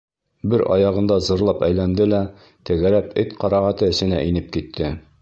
Бер 0.53 0.63
аяғында 0.75 1.17
зырлап 1.27 1.61
әйләнде 1.69 2.09
лә 2.15 2.23
тәгәрәп 2.71 3.15
эт 3.25 3.39
ҡарағаты 3.45 3.95
эсенә 3.95 4.27
инеп 4.33 4.53
китте. 4.59 4.95